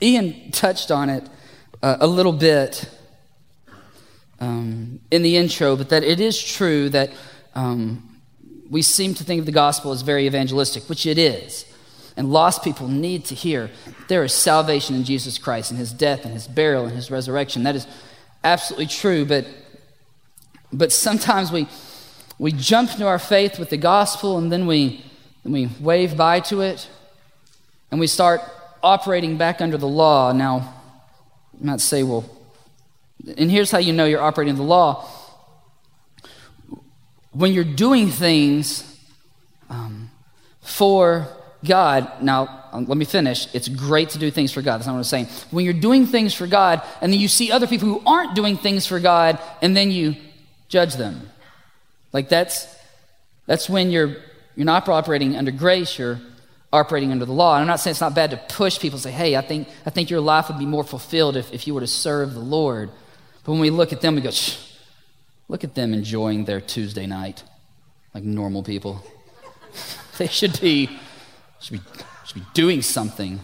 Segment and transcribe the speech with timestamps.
[0.00, 1.28] Ian touched on it
[1.82, 2.88] uh, a little bit
[4.40, 7.10] um, in the intro, but that it is true that
[7.54, 8.20] um,
[8.70, 11.64] we seem to think of the gospel as very evangelistic, which it is.
[12.16, 13.70] And lost people need to hear
[14.08, 17.62] there is salvation in Jesus Christ and his death and his burial and his resurrection.
[17.62, 17.86] That is
[18.42, 19.46] absolutely true, but,
[20.72, 21.68] but sometimes we,
[22.38, 25.04] we jump into our faith with the gospel and then we,
[25.44, 26.88] and we wave bye to it
[27.92, 28.40] and we start
[28.82, 30.32] operating back under the law.
[30.32, 30.74] Now,
[31.58, 32.24] you might say, well,
[33.36, 35.08] and here's how you know you're operating the law.
[37.32, 38.84] When you're doing things
[39.68, 40.10] um,
[40.60, 41.28] for
[41.64, 43.52] God, now um, let me finish.
[43.54, 44.78] It's great to do things for God.
[44.78, 45.26] That's not what I'm saying.
[45.50, 48.56] When you're doing things for God, and then you see other people who aren't doing
[48.56, 50.16] things for God, and then you
[50.68, 51.30] judge them.
[52.12, 52.66] Like that's
[53.46, 54.16] that's when you're
[54.54, 56.20] you're not operating under grace, you're
[56.72, 57.54] operating under the law.
[57.54, 59.68] And I'm not saying it's not bad to push people and say, hey, I think
[59.86, 62.40] I think your life would be more fulfilled if, if you were to serve the
[62.40, 62.90] Lord.
[63.44, 64.58] But when we look at them, we go, Shh,
[65.48, 67.42] look at them enjoying their Tuesday night
[68.14, 69.02] like normal people.
[70.18, 70.98] they should be
[71.60, 71.80] should be,
[72.26, 73.40] should be doing something.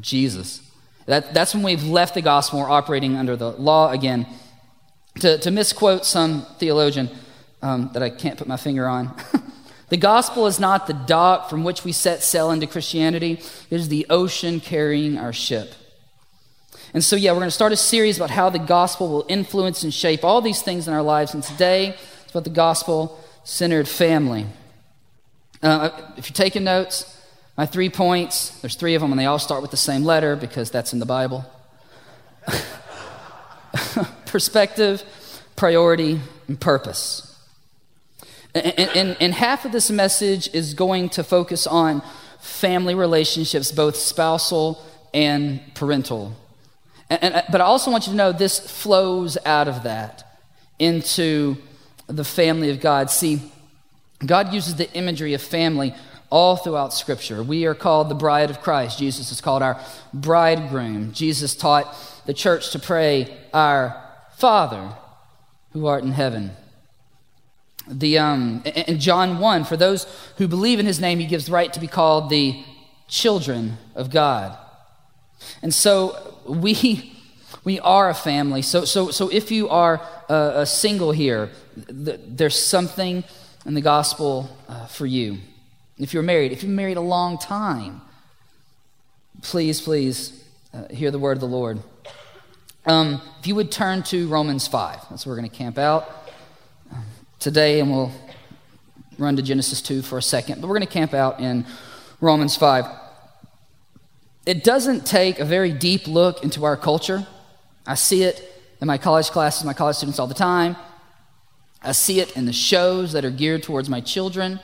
[0.00, 0.62] Jesus.
[1.06, 4.26] That, that's when we've left the gospel, we're operating under the law again.
[5.20, 7.08] To, to misquote some theologian
[7.62, 9.14] um, that I can't put my finger on,
[9.88, 13.88] the gospel is not the dock from which we set sail into Christianity, it is
[13.88, 15.74] the ocean carrying our ship.
[16.92, 19.82] And so, yeah, we're going to start a series about how the gospel will influence
[19.82, 21.34] and shape all these things in our lives.
[21.34, 24.46] And today, it's about the gospel centered family.
[25.62, 27.12] Uh, if you're taking notes,
[27.56, 30.36] my three points, there's three of them, and they all start with the same letter
[30.36, 31.44] because that's in the Bible
[34.26, 35.02] perspective,
[35.54, 37.35] priority, and purpose.
[38.56, 42.02] And, and, and, half of this message is going to focus on
[42.38, 44.82] family relationships, both spousal
[45.12, 46.34] and parental.
[47.10, 50.40] And, but I also want you to know this flows out of that
[50.78, 51.56] into
[52.06, 53.10] the family of God.
[53.10, 53.42] See,
[54.24, 55.94] God uses the imagery of family
[56.30, 57.42] all throughout Scripture.
[57.42, 58.98] We are called the bride of Christ.
[58.98, 59.78] Jesus is called our
[60.14, 61.12] bridegroom.
[61.12, 61.94] Jesus taught
[62.24, 64.02] the church to pray, Our
[64.36, 64.92] Father
[65.72, 66.52] who art in heaven.
[67.88, 70.06] The, um, in John 1, for those
[70.38, 72.64] who believe in his name, he gives the right to be called the
[73.08, 74.56] children of God.
[75.62, 77.14] And so we,
[77.64, 78.62] we are a family.
[78.62, 81.50] So, so, so if you are a, a single here,
[81.86, 83.22] th- there's something
[83.64, 85.38] in the gospel uh, for you.
[85.98, 88.02] If you're married, if you've married a long time,
[89.42, 91.80] please, please uh, hear the word of the Lord.
[92.84, 96.25] Um, if you would turn to Romans 5, that's where we're going to camp out
[97.46, 98.10] today, and we'll
[99.18, 101.64] run to Genesis 2 for a second, but we're going to camp out in
[102.20, 102.86] Romans 5.
[104.46, 107.24] It doesn't take a very deep look into our culture.
[107.86, 110.74] I see it in my college classes, my college students all the time.
[111.80, 114.58] I see it in the shows that are geared towards my children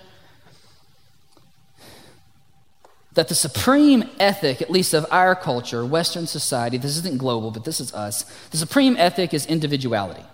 [3.12, 7.64] that the supreme ethic, at least of our culture, Western society, this isn't global, but
[7.64, 10.24] this is us, the supreme ethic is individuality.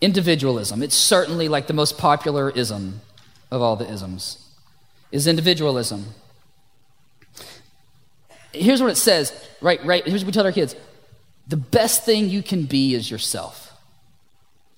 [0.00, 0.82] Individualism.
[0.82, 3.00] It's certainly like the most popular ism
[3.50, 4.48] of all the isms,
[5.12, 6.06] is individualism.
[8.52, 10.74] Here's what it says, right, right, here's what we tell our kids.
[11.46, 13.72] The best thing you can be is yourself.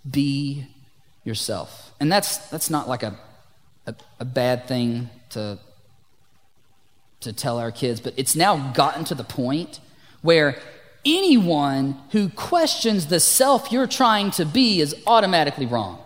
[0.09, 0.67] Be
[1.25, 1.93] yourself.
[1.99, 3.19] And that's, that's not like a,
[3.87, 5.59] a, a bad thing to
[7.21, 9.81] to tell our kids, but it's now gotten to the point
[10.23, 10.59] where
[11.05, 15.99] anyone who questions the self you're trying to be is automatically wrong.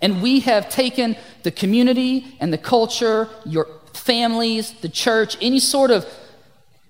[0.00, 5.90] And we have taken the community and the culture, your families, the church, any sort
[5.90, 6.06] of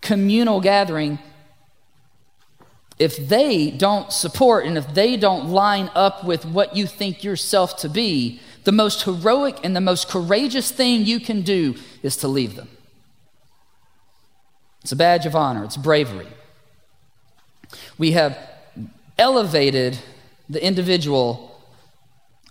[0.01, 1.19] communal gathering,
[2.99, 7.79] if they don't support and if they don't line up with what you think yourself
[7.79, 12.29] to be, the most heroic and the most courageous thing you can do is to
[12.29, 12.69] leave them.
[14.83, 16.27] It's a badge of honor, it's bravery.
[18.01, 18.39] We have
[19.19, 19.99] elevated
[20.49, 21.55] the individual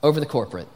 [0.04, 0.68] over the corporate.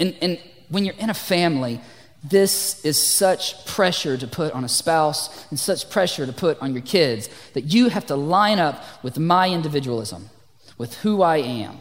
[0.00, 1.80] And, and when you're in a family,
[2.24, 6.72] this is such pressure to put on a spouse and such pressure to put on
[6.72, 10.28] your kids that you have to line up with my individualism,
[10.76, 11.78] with who I am.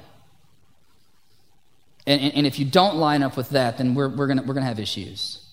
[2.06, 4.54] And, and, and if you don't line up with that, then we're, we're going we're
[4.54, 5.44] to have issues.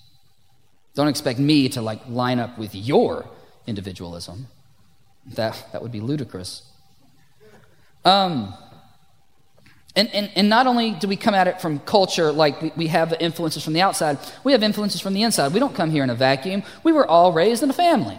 [0.94, 3.24] Don't expect me to like line up with your
[3.66, 4.48] individualism.
[5.26, 6.62] That, that would be ludicrous.
[8.04, 8.54] Um,
[9.96, 12.86] And, and, and not only do we come at it from culture, like we, we
[12.88, 15.52] have influences from the outside, we have influences from the inside.
[15.52, 16.62] We don't come here in a vacuum.
[16.84, 18.16] We were all raised in a family.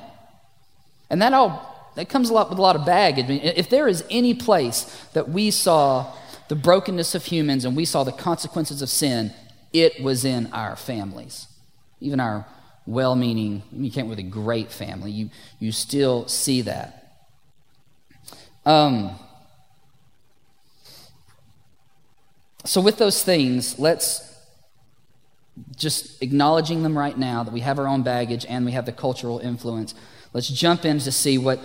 [1.09, 3.25] And that all that comes a lot with a lot of baggage.
[3.25, 6.13] I mean, if there is any place that we saw
[6.49, 9.31] the brokenness of humans and we saw the consequences of sin,
[9.71, 11.47] it was in our families.
[12.01, 12.45] Even our
[12.89, 17.21] well meaning, you can't with a great family, you, you still see that.
[18.65, 19.11] Um,
[22.65, 24.25] so, with those things, let's
[25.75, 28.91] just acknowledging them right now that we have our own baggage and we have the
[28.91, 29.93] cultural influence.
[30.33, 31.59] Let's jump in to see what,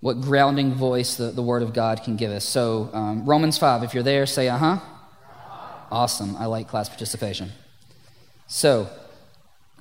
[0.00, 2.44] what grounding voice the, the Word of God can give us.
[2.44, 4.78] So, um, Romans 5, if you're there, say, uh huh.
[5.90, 6.36] Awesome.
[6.36, 7.50] I like class participation.
[8.46, 8.88] So,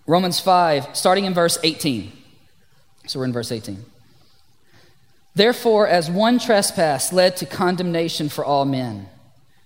[0.07, 2.11] Romans 5, starting in verse 18.
[3.07, 3.83] So, we're in verse 18.
[5.35, 9.09] Therefore, as one trespass led to condemnation for all men,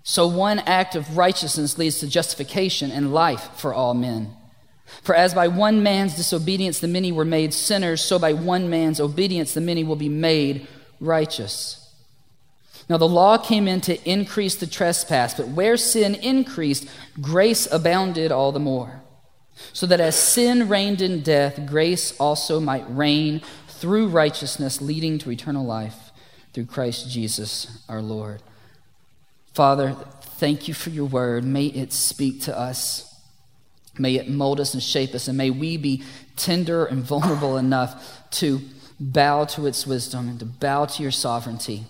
[0.04, 4.34] so one act of righteousness leads to justification and life for all men.
[5.04, 9.00] For as by one man's disobedience the many were made sinners, so by one man's
[9.00, 10.68] obedience the many will be made
[11.00, 11.94] righteous.
[12.90, 16.88] Now the law came in to increase the trespass, but where sin increased,
[17.22, 19.04] grace abounded all the more.
[19.74, 25.32] So that as sin reigned in death, grace also might reign through righteousness, leading to
[25.32, 26.12] eternal life
[26.54, 28.42] through Christ Jesus our Lord.
[29.54, 31.44] Father, thank you for your word.
[31.44, 33.06] May it speak to us.
[33.98, 36.04] May it mold us and shape us, and may we be
[36.38, 38.62] tender and vulnerable enough to
[39.00, 41.84] bow to its wisdom and to bow to your sovereignty.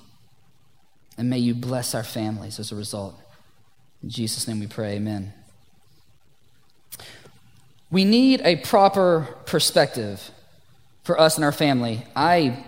[1.18, 3.20] And may you bless our families as a result.
[4.02, 5.34] In Jesus' name we pray, amen.
[7.92, 10.32] We need a proper perspective
[11.04, 12.06] for us and our family.
[12.16, 12.64] I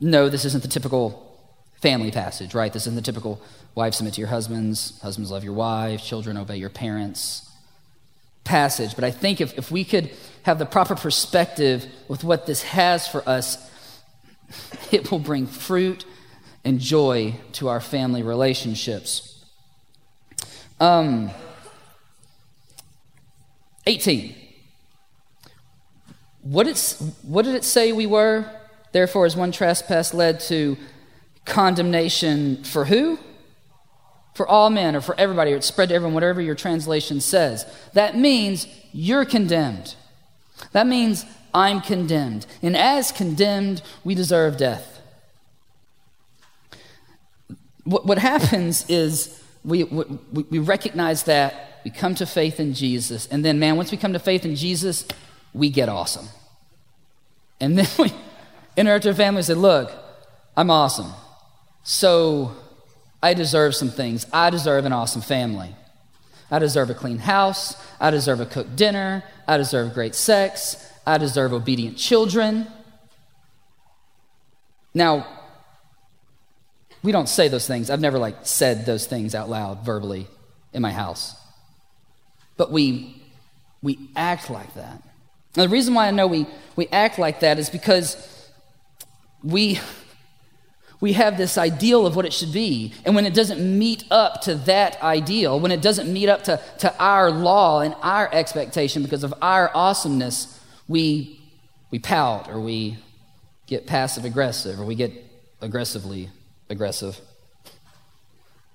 [0.00, 1.20] know this isn't the typical
[1.80, 2.72] family passage, right?
[2.72, 3.42] This isn't the typical
[3.74, 7.50] wives submit to your husbands, husbands love your wives, children obey your parents
[8.44, 8.94] passage.
[8.94, 10.10] But I think if, if we could
[10.42, 13.70] have the proper perspective with what this has for us,
[14.92, 16.04] it will bring fruit
[16.64, 19.44] and joy to our family relationships.
[20.80, 21.30] Um,
[23.86, 24.43] 18.
[26.44, 28.48] What, it's, what did it say we were?
[28.92, 30.76] Therefore, as one trespass led to
[31.46, 33.18] condemnation for who?
[34.34, 37.66] For all men or for everybody, or it's spread to everyone, whatever your translation says.
[37.94, 39.94] That means you're condemned.
[40.72, 41.24] That means
[41.54, 42.46] I'm condemned.
[42.62, 45.00] And as condemned, we deserve death.
[47.84, 50.04] What, what happens is we, we,
[50.50, 54.14] we recognize that, we come to faith in Jesus, and then, man, once we come
[54.14, 55.06] to faith in Jesus,
[55.54, 56.28] we get awesome.
[57.60, 58.12] And then we
[58.76, 59.90] interact with our family and say, Look,
[60.56, 61.12] I'm awesome.
[61.84, 62.54] So
[63.22, 64.26] I deserve some things.
[64.32, 65.74] I deserve an awesome family.
[66.50, 67.74] I deserve a clean house.
[67.98, 69.24] I deserve a cooked dinner.
[69.48, 70.76] I deserve great sex.
[71.06, 72.66] I deserve obedient children.
[74.94, 75.26] Now,
[77.02, 77.90] we don't say those things.
[77.90, 80.26] I've never like said those things out loud verbally
[80.72, 81.34] in my house.
[82.56, 83.20] But we
[83.82, 85.02] we act like that.
[85.56, 86.46] Now, the reason why I know we,
[86.76, 88.50] we act like that is because
[89.42, 89.78] we,
[91.00, 92.92] we have this ideal of what it should be.
[93.04, 96.60] And when it doesn't meet up to that ideal, when it doesn't meet up to,
[96.78, 101.40] to our law and our expectation because of our awesomeness, we,
[101.90, 102.98] we pout or we
[103.66, 105.12] get passive aggressive or we get
[105.60, 106.30] aggressively
[106.68, 107.20] aggressive.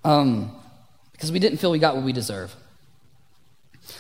[0.06, 0.56] Um,
[1.12, 2.56] because we didn't feel we got what we deserve.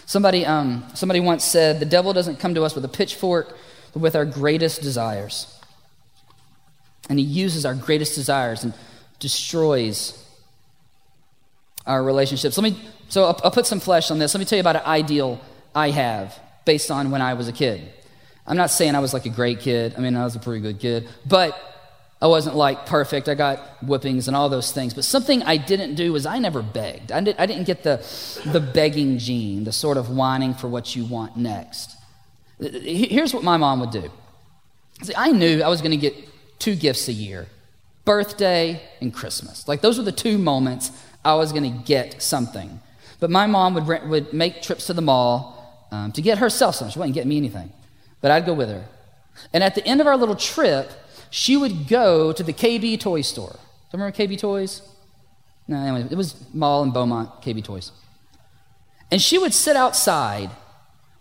[0.05, 3.57] Somebody, um, somebody once said, The devil doesn't come to us with a pitchfork,
[3.93, 5.55] but with our greatest desires.
[7.09, 8.73] And he uses our greatest desires and
[9.19, 10.23] destroys
[11.85, 12.57] our relationships.
[12.57, 12.79] Let me,
[13.09, 14.33] so I'll, I'll put some flesh on this.
[14.33, 15.41] Let me tell you about an ideal
[15.73, 17.81] I have based on when I was a kid.
[18.45, 19.95] I'm not saying I was like a great kid.
[19.97, 21.07] I mean, I was a pretty good kid.
[21.25, 21.59] But
[22.21, 23.29] I wasn't like perfect.
[23.29, 24.93] I got whippings and all those things.
[24.93, 27.11] But something I didn't do was I never begged.
[27.11, 27.97] I, did, I didn't get the,
[28.45, 31.95] the begging gene, the sort of whining for what you want next.
[32.59, 34.11] Here's what my mom would do.
[35.01, 36.13] See, I knew I was going to get
[36.59, 37.47] two gifts a year
[38.03, 39.67] birthday and Christmas.
[39.67, 40.91] Like, those were the two moments
[41.23, 42.79] I was going to get something.
[43.19, 46.91] But my mom would, would make trips to the mall um, to get herself something.
[46.91, 47.71] She wouldn't get me anything,
[48.19, 48.85] but I'd go with her.
[49.53, 50.91] And at the end of our little trip,
[51.29, 53.59] she would go to the KB toy store.
[53.91, 54.81] Do you remember KB Toys?
[55.67, 57.91] No, anyway, it was Mall and Beaumont KB Toys.
[59.11, 60.51] And she would sit outside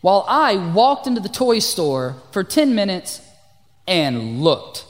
[0.03, 3.23] while I walked into the toy store for 10 minutes
[3.87, 4.85] and looked.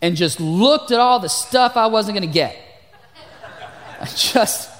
[0.00, 2.56] And just looked at all the stuff I wasn't going to get.
[4.00, 4.70] I just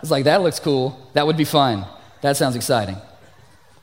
[0.00, 1.10] was like, that looks cool.
[1.14, 1.86] That would be fun.
[2.22, 2.96] That sounds exciting.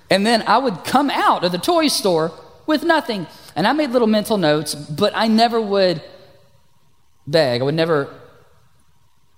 [0.09, 2.31] And then I would come out of the toy store
[2.67, 3.25] with nothing.
[3.55, 6.01] And I made little mental notes, but I never would
[7.25, 7.61] beg.
[7.61, 8.13] I would never.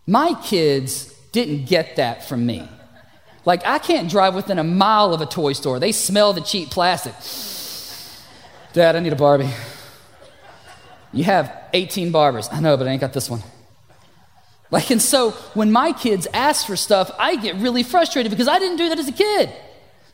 [0.05, 2.67] My kids didn't get that from me.
[3.45, 5.79] Like, I can't drive within a mile of a toy store.
[5.79, 7.13] They smell the cheap plastic.
[8.73, 9.49] Dad, I need a Barbie.
[11.13, 12.49] You have 18 Barbies.
[12.51, 13.41] I know, but I ain't got this one.
[14.71, 18.59] Like, and so when my kids ask for stuff, I get really frustrated because I
[18.59, 19.51] didn't do that as a kid.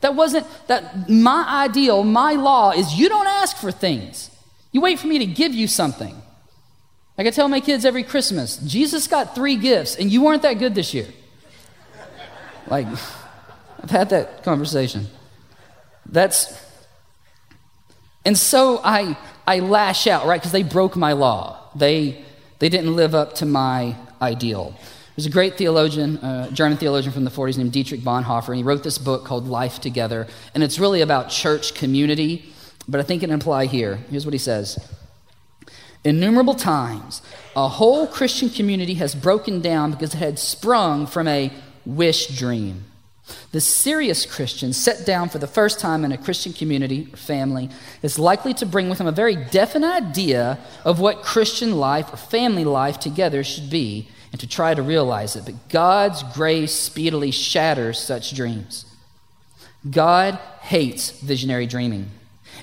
[0.00, 4.30] That wasn't that my ideal, my law is you don't ask for things.
[4.72, 6.20] You wait for me to give you something.
[7.16, 10.54] Like I tell my kids every Christmas, Jesus got three gifts and you weren't that
[10.54, 11.08] good this year.
[12.68, 12.86] Like,
[13.82, 15.06] I've had that conversation.
[16.04, 16.60] That's,
[18.24, 20.40] and so I, I lash out, right?
[20.40, 21.58] Because they broke my law.
[21.74, 22.24] They,
[22.58, 24.74] they didn't live up to my ideal.
[25.16, 28.62] There's a great theologian, uh, German theologian from the 40s named Dietrich Bonhoeffer, and he
[28.62, 30.26] wrote this book called Life Together.
[30.54, 32.52] And it's really about church community,
[32.86, 33.96] but I think it can apply here.
[34.10, 34.78] Here's what he says
[36.04, 37.22] Innumerable times,
[37.56, 41.50] a whole Christian community has broken down because it had sprung from a
[41.86, 42.84] wish dream.
[43.52, 47.70] The serious Christian, set down for the first time in a Christian community or family,
[48.02, 52.18] is likely to bring with him a very definite idea of what Christian life or
[52.18, 55.44] family life together should be and to try to realize it.
[55.44, 58.84] But God's grace speedily shatters such dreams.
[59.88, 62.10] God hates visionary dreaming.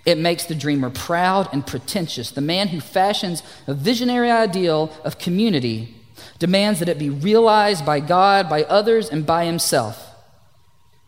[0.06, 2.32] It makes the dreamer proud and pretentious.
[2.32, 5.96] The man who fashions a visionary ideal of community
[6.40, 10.10] demands that it be realized by God, by others, and by himself.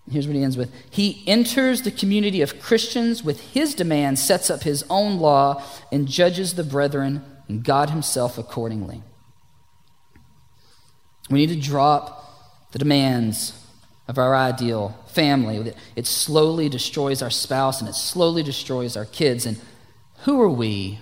[0.09, 4.49] Here's what he ends with He enters the community of Christians with his demands, sets
[4.49, 9.01] up his own law, and judges the brethren and God himself accordingly.
[11.29, 13.61] We need to drop the demands
[14.07, 15.73] of our ideal family.
[15.95, 19.45] It slowly destroys our spouse and it slowly destroys our kids.
[19.45, 19.59] And
[20.19, 20.99] who are we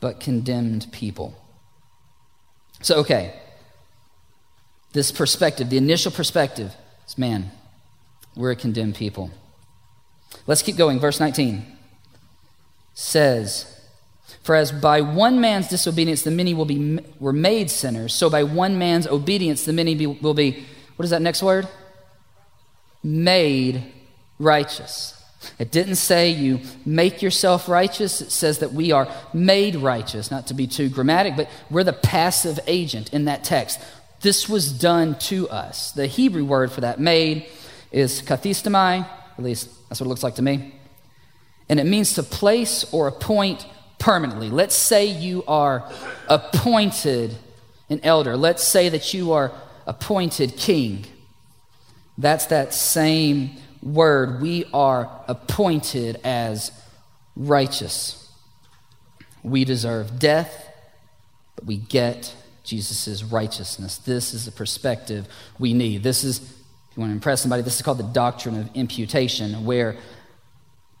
[0.00, 1.38] but condemned people?
[2.80, 3.34] So, okay,
[4.92, 6.74] this perspective, the initial perspective,
[7.06, 7.52] is man,
[8.34, 9.30] we're a condemned people.
[10.46, 10.98] Let's keep going.
[10.98, 11.64] Verse 19
[12.94, 13.81] says,
[14.42, 18.42] For as by one man's disobedience the many will be, were made sinners, so by
[18.42, 20.64] one man's obedience the many be, will be,
[20.96, 21.68] what is that next word?
[23.02, 23.92] Made
[24.38, 25.18] righteous.
[25.58, 28.20] It didn't say you make yourself righteous.
[28.20, 30.30] It says that we are made righteous.
[30.30, 33.80] Not to be too grammatic, but we're the passive agent in that text.
[34.20, 35.92] This was done to us.
[35.92, 37.46] The Hebrew word for that, made,
[37.90, 39.06] is kathistamai,
[39.36, 40.74] at least that's what it looks like to me.
[41.68, 43.66] And it means to place or appoint
[44.02, 44.50] permanently.
[44.50, 45.88] Let's say you are
[46.28, 47.36] appointed
[47.88, 48.36] an elder.
[48.36, 49.52] Let's say that you are
[49.86, 51.06] appointed king.
[52.18, 54.42] That's that same word.
[54.42, 56.72] We are appointed as
[57.36, 58.28] righteous.
[59.44, 60.68] We deserve death,
[61.54, 63.98] but we get Jesus' righteousness.
[63.98, 65.28] This is the perspective
[65.60, 66.02] we need.
[66.02, 69.64] This is if you want to impress somebody, this is called the doctrine of imputation,
[69.64, 69.96] where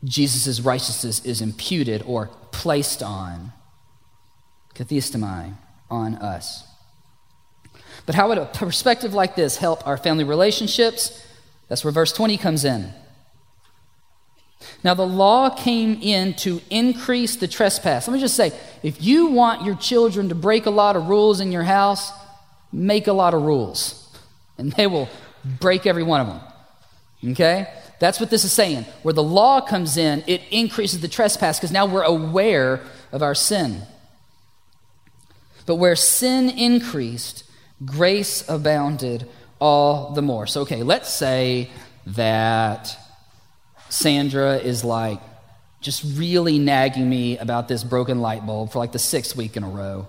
[0.04, 3.52] Jesus' righteousness is imputed or placed on,
[4.74, 5.54] kathistamai,
[5.90, 6.64] on us.
[8.06, 11.24] But how would a perspective like this help our family relationships?
[11.68, 12.92] That's where verse 20 comes in.
[14.84, 18.06] Now, the law came in to increase the trespass.
[18.06, 21.40] Let me just say if you want your children to break a lot of rules
[21.40, 22.12] in your house,
[22.72, 24.08] make a lot of rules,
[24.58, 25.08] and they will
[25.60, 26.40] break every one of them.
[27.32, 27.68] Okay?
[28.02, 28.84] That's what this is saying.
[29.04, 32.80] Where the law comes in, it increases the trespass because now we're aware
[33.12, 33.82] of our sin.
[35.66, 37.44] But where sin increased,
[37.84, 39.28] grace abounded
[39.60, 40.48] all the more.
[40.48, 41.70] So, okay, let's say
[42.06, 42.98] that
[43.88, 45.20] Sandra is like
[45.80, 49.62] just really nagging me about this broken light bulb for like the sixth week in
[49.62, 50.08] a row.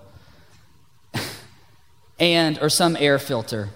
[2.18, 3.68] and, or some air filter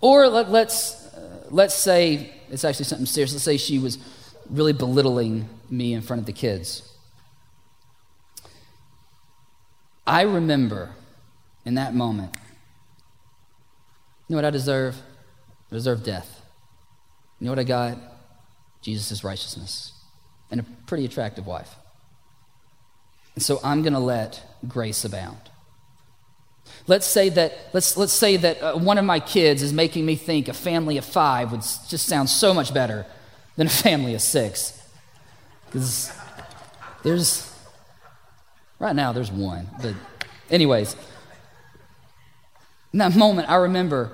[0.00, 3.32] or let, us let's, uh, let's say it's actually something serious.
[3.32, 3.98] Let's say she was
[4.50, 6.82] really belittling me in front of the kids.
[10.06, 10.90] I remember
[11.64, 12.34] in that moment,
[14.26, 14.96] you know what I deserve?
[15.70, 16.40] I deserve death.
[17.38, 17.98] You know what I got?
[18.80, 19.92] Jesus' righteousness
[20.50, 21.74] and a pretty attractive wife.
[23.34, 25.50] And so I'm going to let grace abound.
[26.88, 30.16] Let's say that, let's, let's say that uh, one of my kids is making me
[30.16, 33.04] think a family of five would just sound so much better
[33.56, 34.82] than a family of six.
[35.66, 36.10] Because
[37.02, 37.54] there's,
[38.78, 39.68] right now, there's one.
[39.82, 39.94] But,
[40.50, 40.96] anyways,
[42.94, 44.12] in that moment, I remember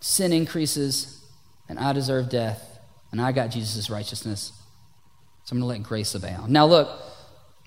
[0.00, 1.22] sin increases,
[1.68, 2.78] and I deserve death,
[3.12, 4.52] and I got Jesus' righteousness.
[5.44, 6.50] So I'm going to let grace abound.
[6.50, 6.88] Now, look,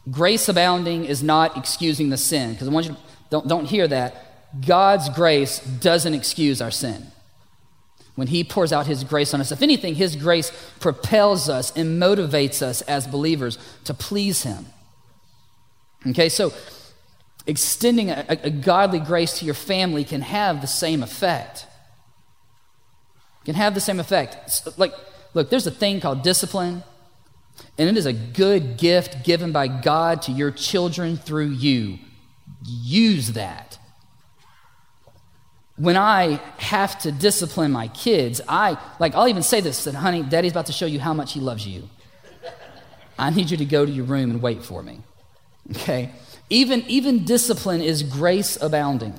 [0.10, 3.88] grace abounding is not excusing the sin, because I want you to, don't, don't hear
[3.88, 4.62] that.
[4.66, 7.08] God's grace doesn't excuse our sin.
[8.16, 12.02] When He pours out His grace on us, if anything, His grace propels us and
[12.02, 14.68] motivates us as believers to please Him.
[16.06, 16.54] Okay, so
[17.48, 21.66] extending a, a, godly grace to your family can have the same effect.
[23.46, 24.68] Can have the same effect.
[24.78, 24.94] Like,
[25.34, 26.84] look, there's a thing called discipline,
[27.78, 31.98] and it is a good gift given by God to your children through you.
[32.66, 33.78] Use that.
[35.76, 40.22] When I have to discipline my kids, I like I'll even say this that honey,
[40.22, 41.90] daddy's about to show you how much he loves you.
[43.18, 45.00] I need you to go to your room and wait for me.
[45.72, 46.12] Okay?
[46.50, 49.14] Even, even discipline is grace abounding.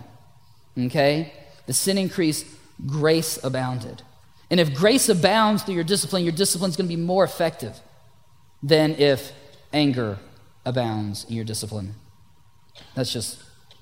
[0.78, 1.32] Okay?
[1.66, 2.46] The sin increased,
[2.86, 4.02] grace abounded.
[4.50, 7.80] And if grace abounds through your discipline, your discipline is going to be more effective
[8.64, 9.32] than if
[9.72, 10.18] anger
[10.64, 11.94] abounds in your discipline.
[12.94, 13.38] That's just,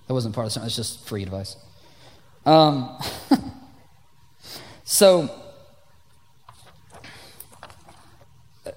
[0.08, 1.56] that wasn't part of the sermon, that's just free advice.
[2.44, 2.98] Um,
[4.84, 5.30] so,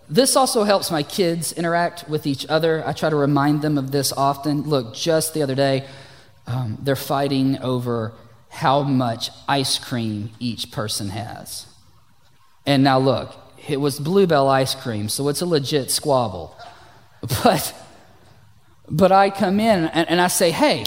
[0.07, 2.87] This also helps my kids interact with each other.
[2.87, 4.61] I try to remind them of this often.
[4.61, 5.87] Look, just the other day,
[6.45, 8.13] um, they're fighting over
[8.49, 11.65] how much ice cream each person has.
[12.67, 13.35] And now, look,
[13.67, 16.55] it was Bluebell ice cream, so it's a legit squabble.
[17.43, 17.73] But,
[18.87, 20.85] but I come in and, and I say, hey,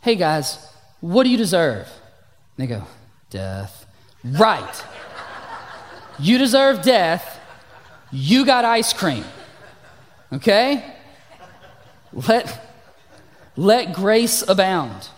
[0.00, 0.66] hey guys,
[1.00, 1.86] what do you deserve?
[2.56, 2.84] And they go,
[3.28, 3.84] death.
[4.24, 4.84] Right.
[6.18, 7.36] You deserve death
[8.10, 9.24] you got ice cream.
[10.32, 10.94] Okay?
[12.12, 12.74] Let,
[13.56, 15.08] let grace abound.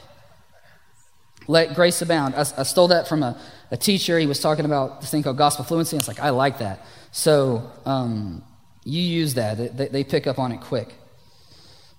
[1.46, 2.34] Let grace abound.
[2.34, 3.40] I, I stole that from a,
[3.70, 4.18] a, teacher.
[4.18, 5.96] He was talking about this thing called gospel fluency.
[5.96, 6.84] And it's like, I like that.
[7.12, 8.42] So um,
[8.84, 10.94] you use that, they, they, pick up on it quick.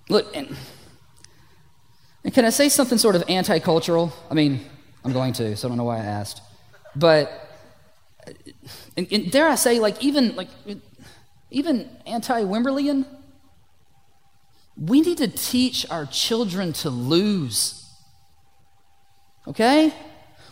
[0.08, 0.56] Look, and,
[2.24, 4.12] and can I say something sort of anti cultural?
[4.30, 4.60] I mean,
[5.04, 6.42] I'm going to, so I don't know why I asked.
[6.96, 7.50] But
[8.96, 10.48] and, and dare I say, like even like
[11.50, 13.06] even anti-Wimberleyan,
[14.76, 17.84] we need to teach our children to lose.
[19.46, 19.92] Okay?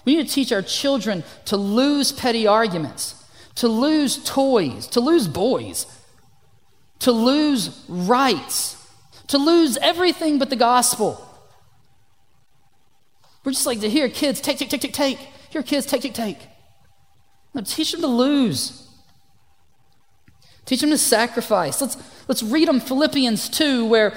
[0.05, 3.15] We need to teach our children to lose petty arguments,
[3.57, 5.87] to lose toys, to lose boys,
[7.01, 8.77] to lose rights,
[9.29, 11.25] to lose everything but the gospel.
[13.45, 15.19] We're just like to hear kids take, take, take, take, take.
[15.51, 16.39] Hear kids take, take, take.
[17.55, 18.87] Now teach them to lose.
[20.65, 21.81] Teach them to sacrifice.
[21.81, 21.97] Let's,
[22.29, 24.15] let's read them Philippians 2, where,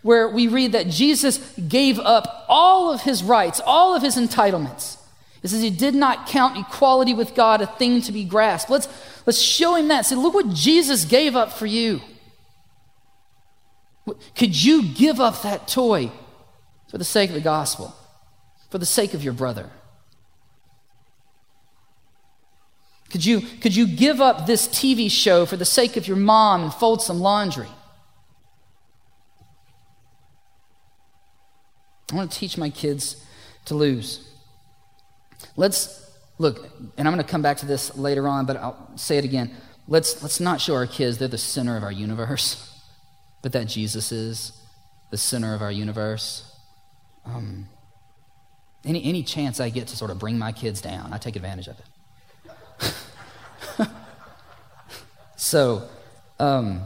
[0.00, 1.38] where we read that Jesus
[1.68, 4.96] gave up all of his rights, all of his entitlements.
[5.42, 8.70] It says he did not count equality with God a thing to be grasped.
[8.70, 8.88] Let's,
[9.26, 10.04] let's show him that.
[10.04, 12.00] Say, look what Jesus gave up for you.
[14.36, 16.10] Could you give up that toy
[16.90, 17.94] for the sake of the gospel,
[18.70, 19.70] for the sake of your brother?
[23.10, 26.64] Could you, could you give up this TV show for the sake of your mom
[26.64, 27.68] and fold some laundry?
[32.12, 33.24] I want to teach my kids
[33.66, 34.29] to lose.
[35.56, 39.18] Let's look, and I'm going to come back to this later on, but I'll say
[39.18, 39.50] it again.
[39.88, 42.82] Let's, let's not show our kids they're the center of our universe,
[43.42, 44.52] but that Jesus is
[45.10, 46.44] the center of our universe.
[47.24, 47.68] Um,
[48.84, 51.68] any, any chance I get to sort of bring my kids down, I take advantage
[51.68, 51.86] of it.
[55.36, 55.88] so,
[56.38, 56.82] um,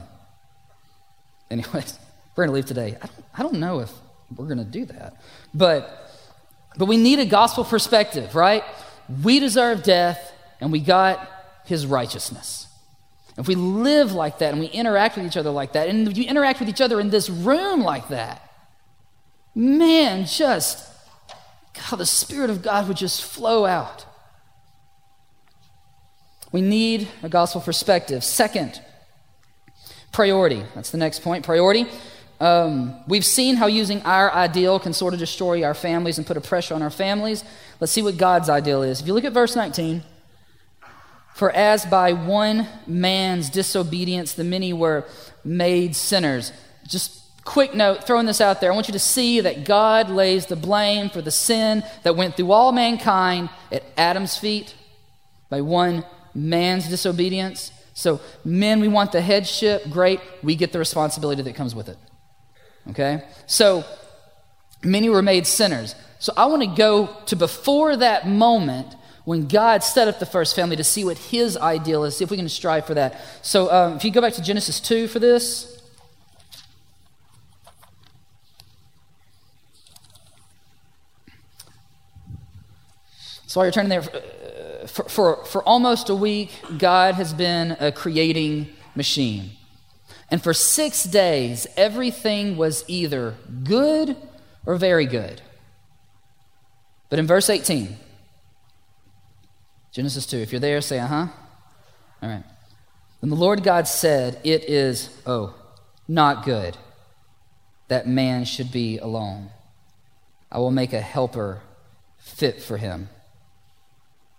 [1.51, 1.99] anyways,
[2.37, 2.97] we're going to leave today.
[3.01, 3.93] I don't, I don't know if
[4.35, 5.17] we're going to do that.
[5.53, 6.11] But,
[6.77, 8.65] but we need a gospel perspective, right?
[9.23, 11.31] We deserve death, and we got
[11.65, 12.67] his righteousness.
[13.37, 16.25] If we live like that and we interact with each other like that, and you
[16.25, 18.49] interact with each other in this room like that,
[19.55, 20.89] man, just,
[21.75, 24.07] God, the Spirit of God would just flow out.
[26.53, 28.23] We need a gospel perspective.
[28.23, 28.81] Second,
[30.13, 30.63] priority.
[30.77, 31.45] That's the next point.
[31.45, 31.87] Priority.
[32.45, 36.37] Um, we've seen how using our ideal can sort of destroy our families and put
[36.37, 37.43] a pressure on our families.
[37.81, 39.01] Let's see what God's ideal is.
[39.01, 40.03] If you look at verse 19,
[41.35, 45.07] for as by one man's disobedience the many were
[45.43, 46.53] made sinners.
[46.87, 48.71] Just quick note, throwing this out there.
[48.71, 52.37] I want you to see that God lays the blame for the sin that went
[52.37, 54.75] through all mankind at Adam's feet
[55.49, 56.05] by one
[56.35, 57.73] man's disobedience.
[57.95, 59.89] So, men, we want the headship.
[59.89, 60.21] Great.
[60.43, 61.97] We get the responsibility that comes with it.
[62.91, 63.23] Okay?
[63.47, 63.85] So,
[64.83, 65.95] many were made sinners.
[66.19, 68.95] So, I want to go to before that moment
[69.25, 72.31] when God set up the first family to see what his ideal is, see if
[72.31, 73.21] we can strive for that.
[73.43, 75.71] So um, if you go back to Genesis 2 for this.
[83.47, 87.77] So while you're turning there, uh, for, for, for almost a week, God has been
[87.81, 89.53] a creating machine.
[90.35, 94.17] And for six days, everything was either good
[94.67, 95.41] or very good.
[97.09, 97.97] But in verse 18,
[99.93, 101.27] Genesis 2, if you're there, say, uh huh.
[102.21, 102.43] All right.
[103.21, 105.55] Then the Lord God said, It is, oh,
[106.09, 106.77] not good
[107.87, 109.51] that man should be alone.
[110.51, 111.63] I will make a helper
[112.19, 113.09] fit for him.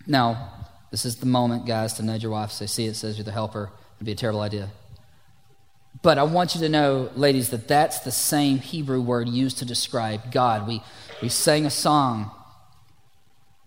[0.05, 2.51] Now, this is the moment, guys, to nudge your wife.
[2.51, 3.71] Say, see, it says you're the helper.
[3.95, 4.71] It'd be a terrible idea.
[6.05, 9.65] But I want you to know, ladies, that that's the same Hebrew word used to
[9.65, 10.67] describe God.
[10.67, 10.83] We,
[11.19, 12.29] we sang a song,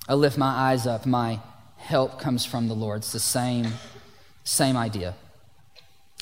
[0.08, 1.40] I lift my eyes up, my
[1.78, 2.98] help comes from the Lord.
[2.98, 3.66] It's the same,
[4.44, 5.16] same idea.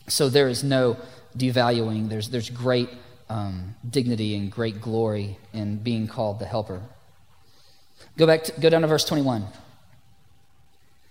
[0.08, 0.96] So there is no
[1.36, 2.88] devaluing, there's, there's great
[3.28, 6.80] um, dignity and great glory in being called the helper.
[8.16, 9.44] Go back, to, go down to verse 21.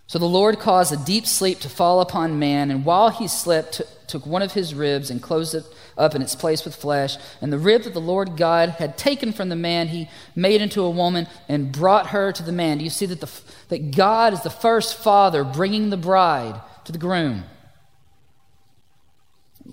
[0.08, 3.78] So the Lord caused a deep sleep to fall upon man, and while he slept,
[3.78, 5.66] t- took one of his ribs and closed it
[5.98, 7.18] up in its place with flesh.
[7.42, 10.84] And the rib that the Lord God had taken from the man, he made into
[10.84, 12.78] a woman and brought her to the man.
[12.78, 13.32] Do you see that, the,
[13.70, 17.46] that God is the first father bringing the bride to the groom?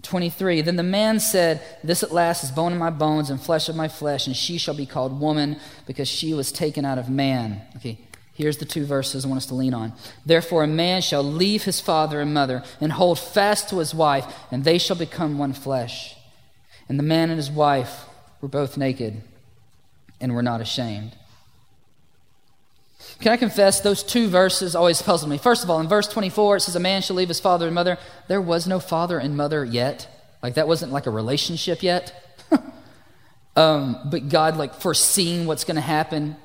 [0.01, 3.69] 23 Then the man said, This at last is bone of my bones and flesh
[3.69, 7.11] of my flesh, and she shall be called woman because she was taken out of
[7.11, 7.61] man.
[7.77, 7.99] Okay.
[8.35, 9.93] Here's the two verses I want us to lean on.
[10.25, 14.27] Therefore, a man shall leave his father and mother and hold fast to his wife,
[14.51, 16.17] and they shall become one flesh.
[16.89, 18.07] And the man and his wife
[18.41, 19.23] were both naked
[20.21, 21.13] and were not ashamed.
[23.21, 25.39] Can I confess, those two verses always puzzled me.
[25.39, 27.75] First of all, in verse 24, it says, A man shall leave his father and
[27.75, 27.99] mother.
[28.29, 30.09] There was no father and mother yet.
[30.43, 32.13] Like, that wasn't like a relationship yet.
[33.57, 36.37] um, but God, like, foreseeing what's going to happen,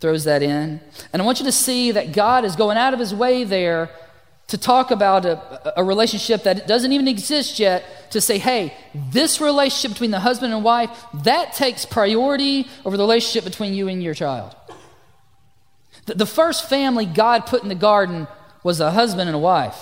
[0.00, 0.80] throws that in.
[1.12, 3.90] And I want you to see that God is going out of his way there
[4.48, 8.74] to talk about a, a, relationship that doesn't even exist yet to say, hey,
[9.10, 10.90] this relationship between the husband and wife,
[11.24, 14.54] that takes priority over the relationship between you and your child.
[16.06, 18.28] The, the first family God put in the garden
[18.62, 19.78] was a husband and a wife.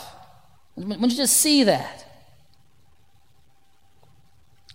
[0.79, 2.07] I want you just see that.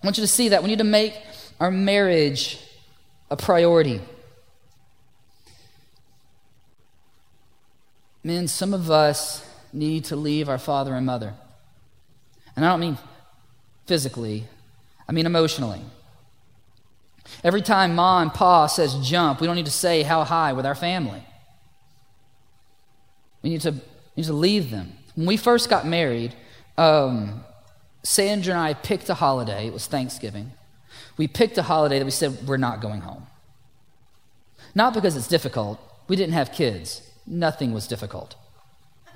[0.03, 0.61] I want you to see that.
[0.61, 1.15] We need to make
[1.59, 2.59] our marriage
[3.31, 4.01] a priority.
[8.27, 11.33] Men, some of us need to leave our father and mother.
[12.57, 12.97] And I don't mean
[13.85, 14.43] physically,
[15.07, 15.79] I mean emotionally.
[17.41, 20.65] Every time mom and pa says jump, we don't need to say how high with
[20.65, 21.23] our family.
[23.43, 23.79] We need to, we
[24.17, 24.91] need to leave them.
[25.15, 26.35] When we first got married,
[26.77, 27.45] um,
[28.03, 29.67] Sandra and I picked a holiday.
[29.67, 30.51] It was Thanksgiving.
[31.15, 33.25] We picked a holiday that we said we're not going home.
[34.75, 38.35] Not because it's difficult, we didn't have kids nothing was difficult.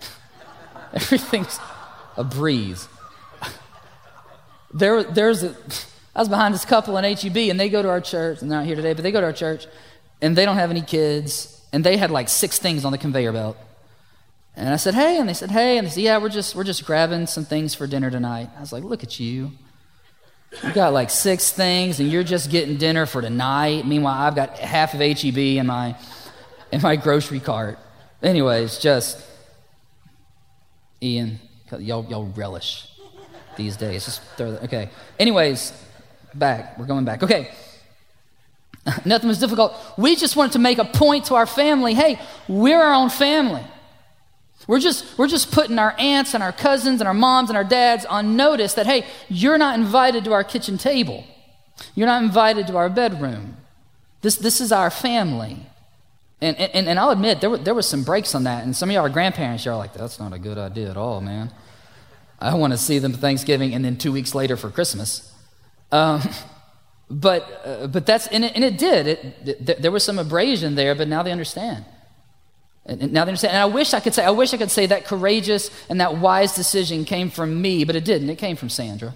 [0.94, 1.60] Everything's
[2.18, 2.88] a breeze.
[4.74, 5.56] There, there's a,
[6.16, 8.60] I was behind this couple in HEB, and they go to our church, and they're
[8.60, 9.68] not here today, but they go to our church,
[10.22, 13.32] and they don't have any kids, and they had like six things on the conveyor
[13.32, 13.58] belt.
[14.56, 16.66] And I said, "Hey," and they said, "Hey," and they said, "Yeah, we're just we're
[16.66, 19.52] just grabbing some things for dinner tonight." I was like, "Look at you."
[20.64, 23.88] You got like six things, and you're just getting dinner for tonight.
[23.88, 25.96] Meanwhile, I've got half of HEB in my
[26.72, 27.80] in my grocery cart.
[28.22, 29.24] Anyways, just
[31.02, 31.40] Ian,
[31.80, 32.88] y'all, y'all relish
[33.58, 34.06] these days.
[34.06, 34.64] Just throw that.
[34.64, 34.90] Okay.
[35.20, 35.74] Anyways,
[36.34, 36.78] back.
[36.78, 37.24] We're going back.
[37.24, 37.52] Okay.
[39.06, 39.76] Nothing was difficult.
[39.98, 41.94] We just wanted to make a point to our family.
[41.94, 43.64] Hey, we're our own family.
[44.68, 47.64] We're just, we're just putting our aunts and our cousins and our moms and our
[47.64, 51.24] dads on notice that, hey, you're not invited to our kitchen table.
[51.96, 53.58] You're not invited to our bedroom.
[54.22, 55.66] This, this is our family.
[56.42, 58.64] And, and, and I'll admit, there, were, there was some breaks on that.
[58.64, 60.98] And some of y'all are grandparents, y'all are like, that's not a good idea at
[60.98, 61.52] all, man.
[62.40, 65.32] I want to see them Thanksgiving and then two weeks later for Christmas.
[65.92, 66.22] Um,
[67.10, 69.08] but, uh, but that's, and it, and it did.
[69.08, 71.86] It, it, there was some abrasion there, but now they understand.
[72.88, 73.54] And, now they understand.
[73.54, 76.18] And I wish I could say, I wish I could say that courageous and that
[76.18, 78.32] wise decision came from me, but it didn't.
[78.32, 79.14] It came from Sandra.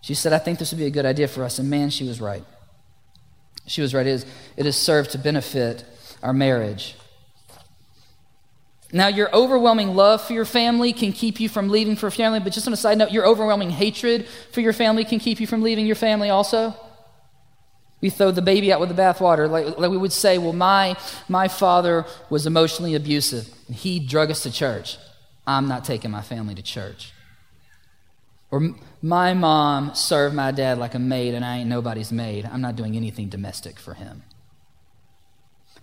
[0.00, 1.60] She said, I think this would be a good idea for us.
[1.60, 2.44] And man, she was right.
[3.66, 4.06] She was right.
[4.06, 5.84] It, is, it has served to benefit
[6.24, 6.96] our marriage.
[8.92, 12.52] Now, your overwhelming love for your family can keep you from leaving for family, but
[12.52, 15.62] just on a side note, your overwhelming hatred for your family can keep you from
[15.62, 16.74] leaving your family also.
[18.00, 19.50] We throw the baby out with the bathwater.
[19.50, 20.96] Like, like we would say, well, my,
[21.28, 23.48] my father was emotionally abusive.
[23.72, 24.98] He drug us to church.
[25.46, 27.12] I'm not taking my family to church.
[28.50, 32.48] Or my mom served my dad like a maid, and I ain't nobody's maid.
[32.50, 34.22] I'm not doing anything domestic for him.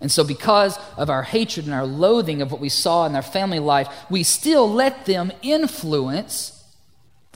[0.02, 3.22] And so, because of our hatred and our loathing of what we saw in their
[3.22, 6.64] family life, we still let them influence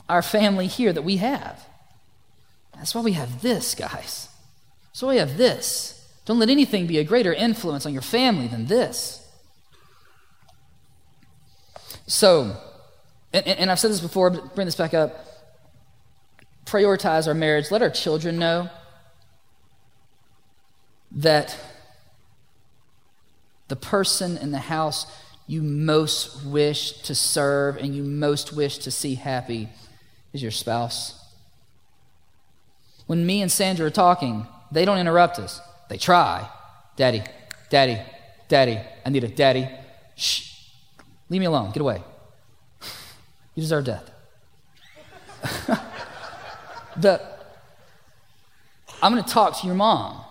[0.09, 1.65] our family here that we have.
[2.75, 4.27] That's why we have this, guys.
[4.91, 5.93] So we have this.
[6.25, 9.25] Don't let anything be a greater influence on your family than this.
[12.05, 12.57] So,
[13.31, 15.25] and, and I've said this before, but bring this back up.
[16.65, 17.71] Prioritize our marriage.
[17.71, 18.69] Let our children know
[21.13, 21.57] that
[23.67, 25.05] the person in the house
[25.47, 29.69] you most wish to serve and you most wish to see happy
[30.33, 31.23] is your spouse.
[33.07, 35.61] When me and Sandra are talking, they don't interrupt us.
[35.89, 36.49] They try.
[36.97, 37.23] Daddy,
[37.69, 38.01] daddy,
[38.49, 39.69] daddy, I need a daddy.
[40.15, 40.51] Shh.
[41.29, 41.71] Leave me alone.
[41.71, 42.03] Get away.
[43.55, 44.11] You deserve death.
[46.95, 47.19] the,
[49.01, 50.23] I'm going to talk to your mom.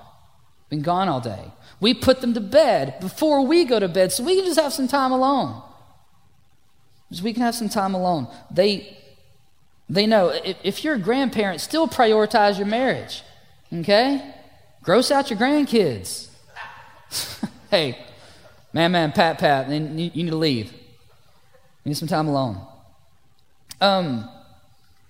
[0.68, 1.51] Been gone all day.
[1.81, 4.73] We put them to bed before we go to bed so we can just have
[4.73, 5.62] some time alone.
[7.12, 8.29] So we can have some time alone.
[8.51, 8.97] They,
[9.89, 13.23] they know if, if you're a grandparent, still prioritize your marriage.
[13.73, 14.35] Okay?
[14.83, 16.29] Gross out your grandkids.
[17.71, 17.99] hey,
[18.73, 20.73] man, man, pat, pat, then you, you need to leave.
[20.73, 22.61] You need some time alone.
[23.81, 24.29] Um,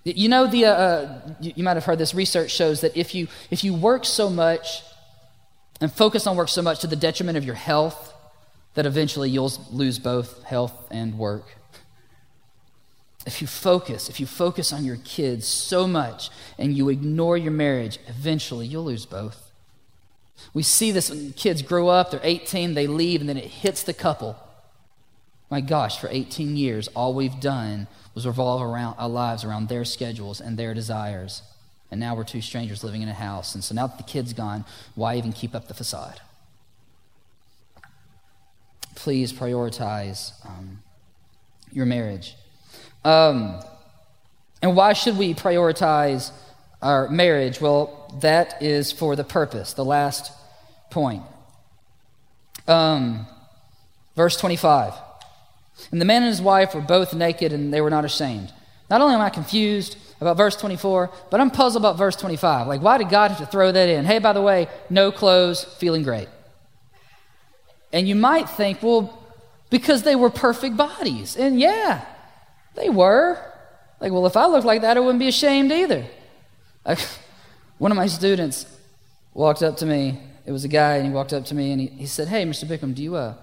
[0.03, 3.15] you know, the, uh, uh, you, you might have heard this research shows that if
[3.15, 4.83] you, if you work so much
[5.79, 8.13] and focus on work so much to the detriment of your health,
[8.73, 11.57] that eventually you'll lose both health and work.
[13.25, 17.51] If you focus, if you focus on your kids so much and you ignore your
[17.51, 19.51] marriage, eventually you'll lose both.
[20.53, 23.83] We see this when kids grow up, they're 18, they leave, and then it hits
[23.83, 24.37] the couple.
[25.49, 29.85] My gosh, for 18 years, all we've done was revolve around our lives around their
[29.85, 31.41] schedules and their desires.
[31.89, 33.55] And now we're two strangers living in a house.
[33.55, 36.19] And so now that the kid's gone, why even keep up the facade?
[38.95, 40.79] Please prioritize um,
[41.71, 42.35] your marriage.
[43.05, 43.61] Um,
[44.61, 46.31] and why should we prioritize
[46.81, 47.61] our marriage?
[47.61, 50.31] Well, that is for the purpose, the last
[50.89, 51.23] point.
[52.67, 53.27] Um,
[54.15, 54.93] verse 25.
[55.91, 58.51] And the man and his wife were both naked and they were not ashamed.
[58.89, 62.67] Not only am I confused about verse 24, but I'm puzzled about verse 25.
[62.67, 64.05] Like, why did God have to throw that in?
[64.05, 66.27] Hey, by the way, no clothes, feeling great.
[67.91, 69.23] And you might think, well,
[69.69, 71.35] because they were perfect bodies.
[71.35, 72.05] And yeah,
[72.75, 73.39] they were.
[73.99, 76.05] Like, well, if I looked like that, I wouldn't be ashamed either.
[76.85, 76.99] Like,
[77.77, 78.65] one of my students
[79.33, 80.19] walked up to me.
[80.45, 82.45] It was a guy, and he walked up to me and he, he said, Hey,
[82.45, 82.65] Mr.
[82.65, 83.33] Bickham, do you, uh,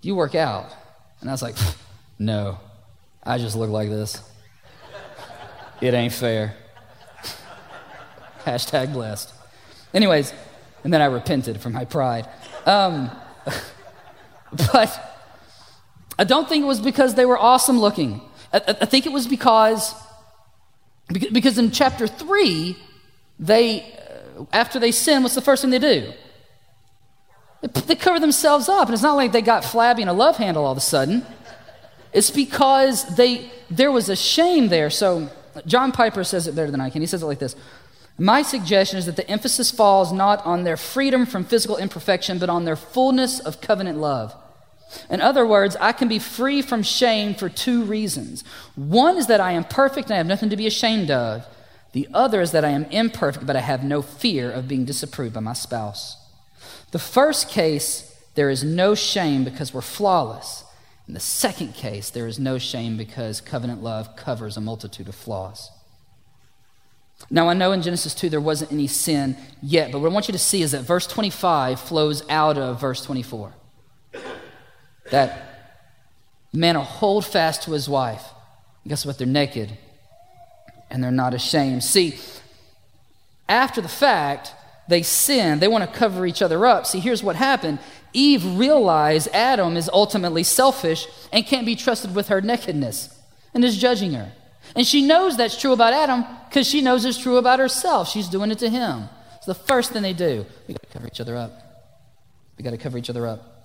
[0.00, 0.74] do you work out?
[1.20, 1.56] And I was like,
[2.18, 2.58] No,
[3.22, 4.22] I just look like this.
[5.80, 6.54] It ain't fair.
[8.44, 9.32] Hashtag blessed.
[9.94, 10.32] Anyways,
[10.84, 12.28] and then I repented for my pride.
[12.66, 13.10] Um,
[14.72, 15.10] but
[16.18, 18.20] I don't think it was because they were awesome looking.
[18.52, 19.94] I, I think it was because,
[21.08, 22.76] because in chapter 3,
[23.38, 23.82] they,
[24.38, 26.12] uh, after they sin, what's the first thing they do?
[27.62, 28.86] They, they cover themselves up.
[28.86, 31.24] And it's not like they got flabby and a love handle all of a sudden.
[32.12, 34.90] It's because they, there was a shame there.
[34.90, 35.30] So
[35.66, 37.02] John Piper says it better than I can.
[37.02, 37.56] He says it like this
[38.18, 42.50] My suggestion is that the emphasis falls not on their freedom from physical imperfection, but
[42.50, 44.34] on their fullness of covenant love.
[45.08, 48.42] In other words, I can be free from shame for two reasons.
[48.74, 51.46] One is that I am perfect and I have nothing to be ashamed of.
[51.92, 55.34] The other is that I am imperfect, but I have no fear of being disapproved
[55.34, 56.16] by my spouse.
[56.92, 60.64] The first case, there is no shame because we're flawless.
[61.10, 65.14] In the second case, there is no shame because covenant love covers a multitude of
[65.16, 65.72] flaws.
[67.28, 70.28] Now, I know in Genesis 2 there wasn't any sin yet, but what I want
[70.28, 73.52] you to see is that verse 25 flows out of verse 24
[75.10, 75.72] that
[76.52, 78.22] man will hold fast to his wife.
[78.86, 79.18] guess what?
[79.18, 79.76] They're naked
[80.90, 81.82] and they're not ashamed.
[81.82, 82.20] See,
[83.48, 84.52] after the fact,
[84.88, 85.58] they sin.
[85.58, 86.86] They want to cover each other up.
[86.86, 87.80] See, here's what happened
[88.12, 93.18] Eve realized Adam is ultimately selfish and can't be trusted with her nakedness
[93.54, 94.32] and is judging her.
[94.76, 98.08] And she knows that's true about Adam because she knows it's true about herself.
[98.08, 99.08] She's doing it to him.
[99.36, 101.70] It's the first thing they do, we got to cover each other up.
[102.58, 103.60] We got to cover each other up.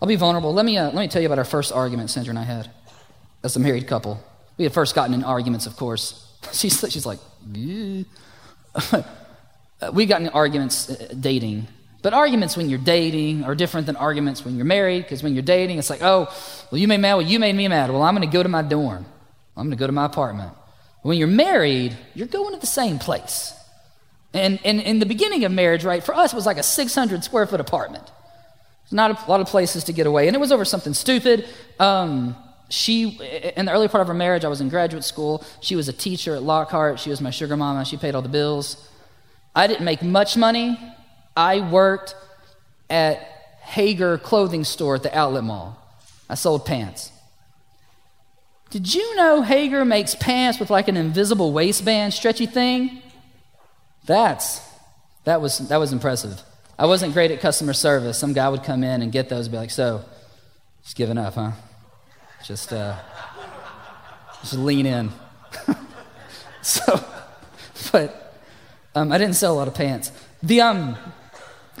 [0.00, 0.52] I'll be vulnerable.
[0.52, 2.68] Let me, uh, let me tell you about our first argument Sandra and I had
[3.44, 4.20] as a married couple.
[4.56, 6.28] We had first gotten in arguments, of course.
[6.52, 7.20] She's, she's like,
[8.74, 9.02] uh,
[9.92, 11.68] we got in arguments uh, dating,
[12.02, 15.42] but arguments when you're dating are different than arguments when you're married, because when you're
[15.42, 16.26] dating, it's like, oh,
[16.70, 17.90] well, you made me mad, well, you made me mad.
[17.90, 19.06] Well, I'm going to go to my dorm.
[19.56, 20.52] I'm going to go to my apartment.
[21.02, 23.54] When you're married, you're going to the same place.
[24.34, 27.22] And, and in the beginning of marriage, right, for us, it was like a 600
[27.22, 28.10] square foot apartment.
[28.90, 30.26] Not a lot of places to get away.
[30.26, 31.48] And it was over something stupid.
[31.78, 32.36] Um,
[32.68, 33.18] she,
[33.56, 35.44] in the early part of her marriage, I was in graduate school.
[35.60, 37.00] She was a teacher at Lockhart.
[37.00, 37.84] She was my sugar mama.
[37.84, 38.88] She paid all the bills.
[39.54, 40.78] I didn't make much money.
[41.36, 42.14] I worked
[42.90, 43.16] at
[43.60, 45.78] Haggar clothing store at the outlet mall.
[46.28, 47.10] I sold pants.
[48.70, 53.02] Did you know Haggar makes pants with like an invisible waistband, stretchy thing?
[54.06, 54.60] That's
[55.24, 56.42] that was that was impressive.
[56.78, 58.18] I wasn't great at customer service.
[58.18, 60.02] Some guy would come in and get those and be like, "So,
[60.82, 61.52] just giving up, huh?"
[62.44, 62.96] Just uh,
[64.40, 65.12] just lean in.
[66.62, 67.04] so,
[67.92, 68.40] but
[68.94, 70.10] um, I didn't sell a lot of pants.
[70.42, 70.96] The um,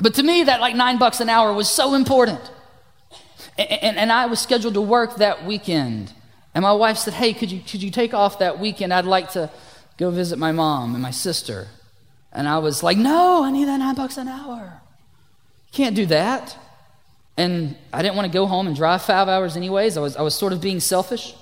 [0.00, 2.40] but to me, that like nine bucks an hour was so important.
[3.58, 6.12] And, and, and, I was scheduled to work that weekend.
[6.54, 8.94] And my wife said, Hey, could you, could you take off that weekend?
[8.94, 9.50] I'd like to
[9.98, 11.68] go visit my mom and my sister.
[12.32, 14.80] And I was like, No, I need that nine bucks an hour.
[15.72, 16.56] Can't do that.
[17.36, 19.96] And I didn't want to go home and drive five hours anyways.
[19.96, 21.34] I was, I was sort of being selfish.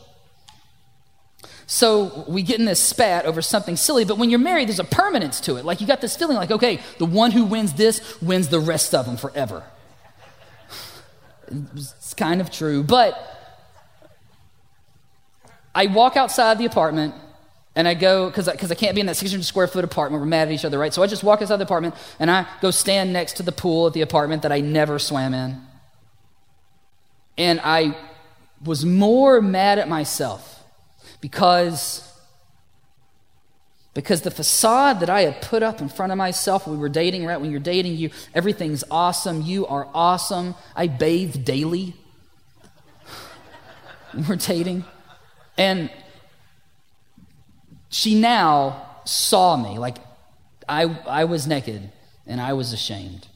[1.73, 4.85] So we get in this spat over something silly, but when you're married, there's a
[4.85, 5.65] permanence to it.
[5.65, 8.93] Like you got this feeling like, okay, the one who wins this wins the rest
[8.93, 9.63] of them forever.
[11.77, 13.15] It's kind of true, but
[15.73, 17.15] I walk outside the apartment
[17.77, 20.21] and I go, because I, cause I can't be in that 600 square foot apartment.
[20.21, 20.93] We're mad at each other, right?
[20.93, 23.87] So I just walk outside the apartment and I go stand next to the pool
[23.87, 25.61] at the apartment that I never swam in.
[27.39, 27.97] And I
[28.65, 30.60] was more mad at myself
[31.21, 32.07] because
[33.93, 37.27] because the facade that I had put up in front of myself we were dating,
[37.27, 37.41] right?
[37.41, 39.43] When you're dating, you everything's awesome.
[39.43, 40.55] You are awesome.
[40.77, 41.95] I bathe daily.
[44.29, 44.85] we're dating.
[45.59, 45.91] And
[47.89, 49.79] she now saw me.
[49.79, 49.99] Like
[50.69, 51.91] I, I was naked
[52.27, 53.27] and I was ashamed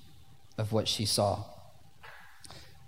[0.56, 1.44] of what she saw.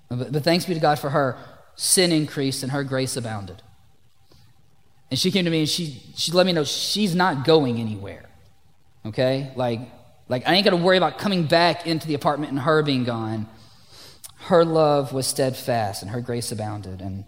[0.08, 1.36] But, but thanks be to God for her,
[1.74, 3.60] sin increased and her grace abounded.
[5.10, 8.28] And she came to me and she, she let me know she's not going anywhere.
[9.04, 9.52] Okay?
[9.54, 9.80] Like,
[10.28, 13.48] like I ain't to worry about coming back into the apartment and her being gone.
[14.38, 17.00] Her love was steadfast and her grace abounded.
[17.00, 17.24] And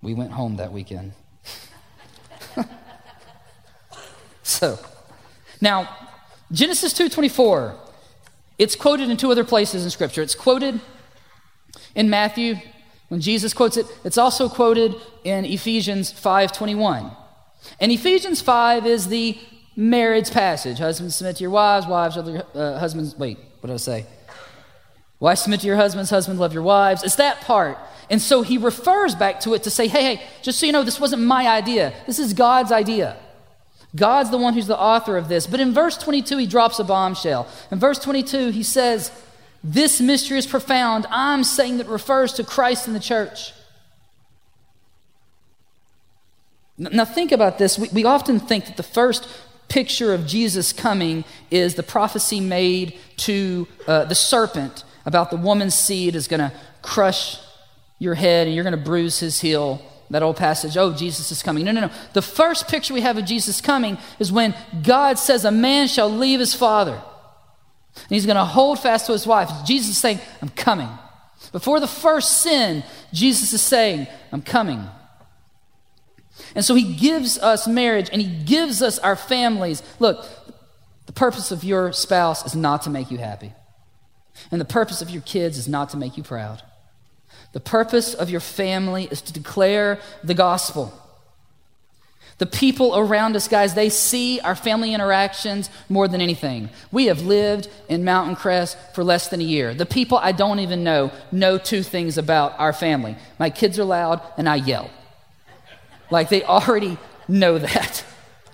[0.00, 1.12] we went home that weekend.
[4.42, 4.78] so,
[5.60, 5.88] now,
[6.52, 7.76] Genesis 2.24,
[8.58, 10.22] it's quoted in two other places in Scripture.
[10.22, 10.80] It's quoted
[11.94, 12.56] in Matthew
[13.08, 17.14] when Jesus quotes it, it's also quoted in Ephesians 5:21.
[17.80, 19.38] And Ephesians 5 is the
[19.76, 20.78] marriage passage.
[20.78, 23.16] Husbands submit to your wives, wives uh, husbands.
[23.16, 24.06] Wait, what did I say?
[25.20, 27.02] Wives submit to your husbands, husbands love your wives.
[27.02, 27.78] It's that part.
[28.10, 30.82] And so he refers back to it to say, hey, hey, just so you know,
[30.82, 31.94] this wasn't my idea.
[32.06, 33.16] This is God's idea.
[33.96, 35.46] God's the one who's the author of this.
[35.46, 37.46] But in verse 22, he drops a bombshell.
[37.70, 39.10] In verse 22, he says,
[39.64, 41.06] this mystery is profound.
[41.10, 43.54] I'm saying that refers to Christ and the church.
[46.76, 47.78] Now, think about this.
[47.78, 49.26] We, we often think that the first
[49.68, 55.74] picture of Jesus coming is the prophecy made to uh, the serpent about the woman's
[55.74, 57.38] seed is going to crush
[57.98, 59.80] your head and you're going to bruise his heel.
[60.10, 61.64] That old passage, oh, Jesus is coming.
[61.64, 61.90] No, no, no.
[62.12, 66.10] The first picture we have of Jesus coming is when God says, A man shall
[66.10, 67.00] leave his father
[67.96, 69.50] and he's going to hold fast to his wife.
[69.64, 70.88] Jesus is saying, I'm coming.
[71.52, 74.84] Before the first sin, Jesus is saying, I'm coming.
[76.54, 79.82] And so he gives us marriage and he gives us our families.
[79.98, 80.24] Look,
[81.06, 83.52] the purpose of your spouse is not to make you happy.
[84.50, 86.62] And the purpose of your kids is not to make you proud.
[87.52, 90.92] The purpose of your family is to declare the gospel.
[92.38, 96.68] The people around us, guys, they see our family interactions more than anything.
[96.90, 99.72] We have lived in Mountain Crest for less than a year.
[99.72, 103.84] The people I don't even know know two things about our family my kids are
[103.84, 104.90] loud and I yell.
[106.10, 108.04] Like they already know that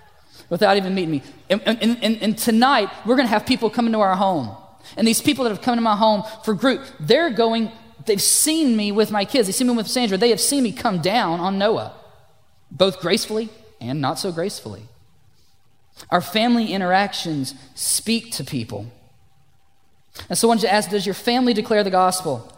[0.49, 1.23] without even meeting me.
[1.49, 4.55] And, and, and, and tonight, we're going to have people come into our home.
[4.95, 7.71] And these people that have come to my home for group, they're going,
[8.05, 9.47] they've seen me with my kids.
[9.47, 10.17] They've seen me with Sandra.
[10.17, 11.93] They have seen me come down on Noah,
[12.69, 13.49] both gracefully
[13.81, 14.83] and not so gracefully.
[16.09, 18.91] Our family interactions speak to people.
[20.29, 22.51] And so I wanted to ask Does your family declare the gospel?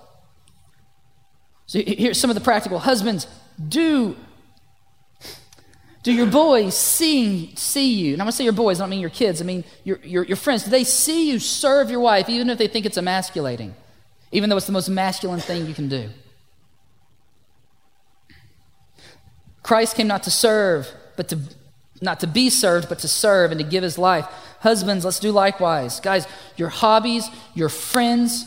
[1.65, 2.77] So here's some of the practical.
[2.79, 3.25] Husbands,
[3.67, 4.15] do,
[6.03, 8.13] Do your boys see, see you?
[8.13, 9.99] And I'm going to say your boys, I don't mean your kids, I mean your,
[10.03, 10.65] your, your friends.
[10.65, 13.73] Do they see you serve your wife even if they think it's emasculating?
[14.33, 16.09] Even though it's the most masculine thing you can do?
[19.61, 21.39] Christ came not to serve, but to
[22.01, 24.25] not to be served, but to serve and to give his life.
[24.59, 25.99] Husbands, let's do likewise.
[25.99, 28.45] Guys, your hobbies, your friends,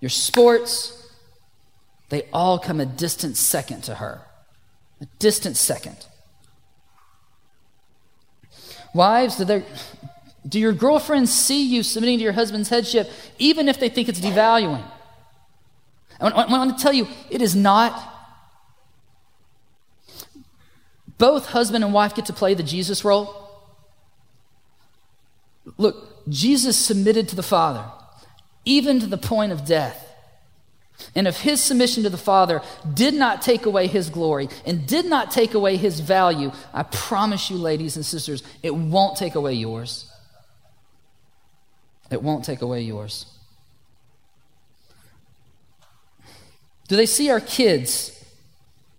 [0.00, 0.92] your sports,
[2.08, 4.22] they all come a distant second to her.
[5.00, 6.06] A distant second.
[8.94, 9.64] Wives, do, they,
[10.48, 14.20] do your girlfriends see you submitting to your husband's headship, even if they think it's
[14.20, 14.84] devaluing?
[16.18, 18.14] I want, I want to tell you, it is not.
[21.18, 23.42] Both husband and wife get to play the Jesus role.
[25.78, 27.84] Look, Jesus submitted to the Father,
[28.64, 30.02] even to the point of death.
[31.14, 32.62] And if his submission to the Father
[32.94, 37.50] did not take away his glory and did not take away his value, I promise
[37.50, 40.10] you, ladies and sisters, it won't take away yours.
[42.10, 43.26] It won't take away yours.
[46.88, 48.15] Do they see our kids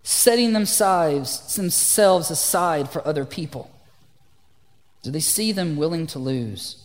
[0.10, 1.58] setting themselves,
[2.32, 3.70] aside for other people?
[5.03, 6.82] Do they see them willing to lose?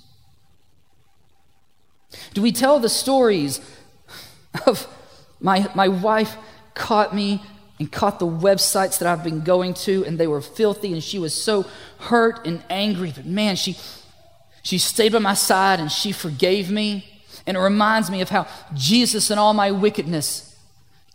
[2.34, 3.60] Do we tell the stories
[4.66, 4.88] of
[5.40, 6.36] my, my wife
[6.74, 7.40] caught me
[7.78, 11.20] and caught the websites that I've been going to, and they were filthy, and she
[11.20, 11.64] was so
[12.00, 13.12] hurt and angry.
[13.14, 13.76] But man, she,
[14.64, 17.22] she stayed by my side and she forgave me.
[17.46, 20.51] And it reminds me of how Jesus, in all my wickedness,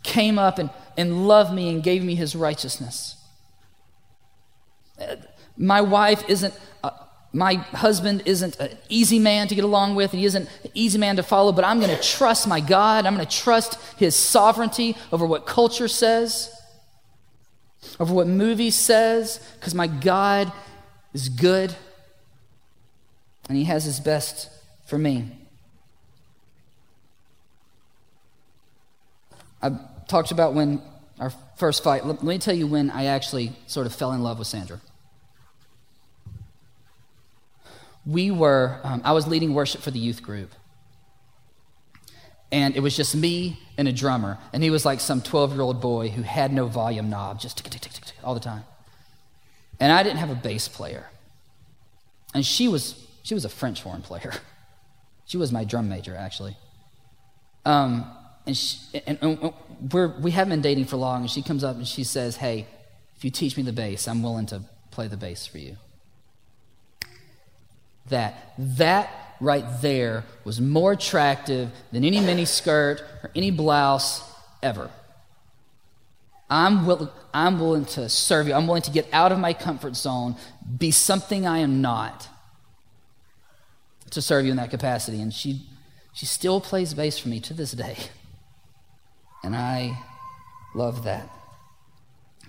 [0.08, 3.16] came up and, and loved me and gave me his righteousness.
[5.00, 5.18] Uh,
[5.56, 6.54] my wife isn't
[6.84, 6.90] uh,
[7.34, 11.18] my husband isn't an easy man to get along with, he isn't an easy man
[11.18, 13.06] to follow, but I'm going to trust my God.
[13.06, 16.50] I'm going to trust his sovereignty over what culture says,
[18.00, 20.52] over what movie says, because my God
[21.14, 21.76] is good
[23.50, 24.50] and he has his best
[24.88, 25.30] for me.
[29.62, 29.72] I
[30.08, 30.82] talked about when
[31.20, 32.06] our first fight.
[32.06, 34.82] Let me tell you when I actually sort of fell in love with Sandra.
[38.08, 40.52] we were, um, I was leading worship for the youth group.
[42.50, 44.38] And it was just me and a drummer.
[44.54, 47.58] And he was like some 12 year old boy who had no volume knob, just
[47.58, 48.64] tick, tick, tick, tick, all the time.
[49.82, 51.08] And I didn't have a bass player.
[52.34, 54.34] And she was, she was a French horn player.
[55.30, 56.56] She was my drum major, actually.
[57.66, 58.10] Um,
[58.48, 59.54] and, she, and, and
[60.24, 62.66] we haven't been dating for long, and she comes up and she says, Hey,
[63.16, 65.78] if you teach me the bass, I'm willing to play the bass for you
[68.10, 74.24] that that right there was more attractive than any mini skirt or any blouse
[74.64, 74.90] ever.
[76.50, 78.54] I'm, will, I'm willing to serve you.
[78.54, 80.36] I'm willing to get out of my comfort zone,
[80.78, 82.30] be something I am not,
[84.12, 85.22] to serve you in that capacity.
[85.22, 85.68] And she,
[86.14, 87.98] she still plays bass for me to this day.
[89.44, 89.98] And I
[90.76, 91.30] love that.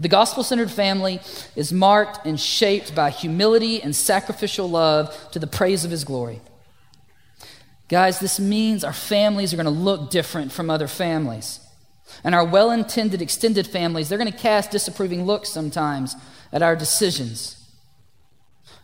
[0.00, 1.20] The gospel centered family
[1.56, 6.40] is marked and shaped by humility and sacrificial love to the praise of his glory.
[7.88, 11.60] Guys, this means our families are going to look different from other families.
[12.22, 16.14] And our well intended extended families, they're going to cast disapproving looks sometimes
[16.52, 17.54] at our decisions.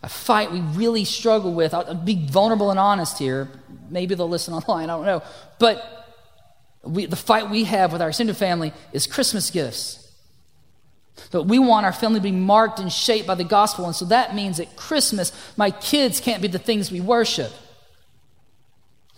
[0.02, 1.72] A fight we really struggle with.
[1.72, 3.48] I'll be vulnerable and honest here.
[3.88, 5.22] Maybe they'll listen online, I don't know.
[5.58, 6.03] But
[6.86, 10.00] we, the fight we have with our extended family is Christmas gifts.
[11.30, 13.86] But we want our family to be marked and shaped by the gospel.
[13.86, 17.52] And so that means at Christmas, my kids can't be the things we worship.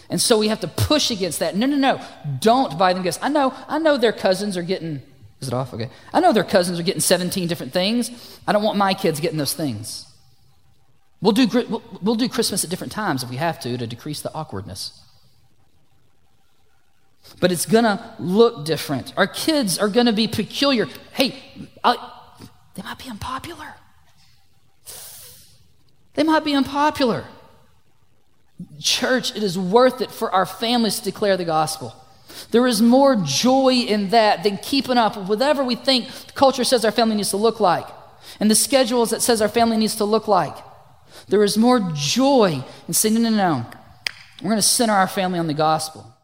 [0.08, 1.56] And so we have to push against that.
[1.56, 2.00] No, no, no.
[2.40, 3.18] Don't buy them gifts.
[3.22, 5.02] I know, I know their cousins are getting,
[5.40, 5.74] is it off?
[5.74, 5.90] Okay.
[6.12, 8.38] I know their cousins are getting 17 different things.
[8.46, 10.06] I don't want my kids getting those things.
[11.20, 14.20] We'll do, we'll, we'll do Christmas at different times if we have to to decrease
[14.20, 15.00] the awkwardness
[17.40, 19.12] but it's going to look different.
[19.16, 20.86] Our kids are going to be peculiar.
[21.12, 21.42] Hey,
[21.84, 21.96] I,
[22.74, 23.74] they might be unpopular.
[26.14, 27.24] They might be unpopular.
[28.80, 31.94] Church, it is worth it for our families to declare the gospel.
[32.50, 36.64] There is more joy in that than keeping up with whatever we think the culture
[36.64, 37.86] says our family needs to look like
[38.40, 40.56] and the schedules that says our family needs to look like.
[41.28, 43.66] There is more joy in saying, no, no, no.
[44.42, 46.15] We're going to center our family on the gospel.